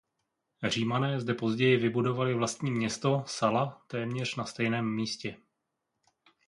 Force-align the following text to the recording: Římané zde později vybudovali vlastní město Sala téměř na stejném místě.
Římané 0.69 1.19
zde 1.19 1.33
později 1.33 1.77
vybudovali 1.77 2.33
vlastní 2.33 2.71
město 2.71 3.23
Sala 3.25 3.83
téměř 3.87 4.35
na 4.35 4.45
stejném 4.45 4.95
místě. 4.95 5.37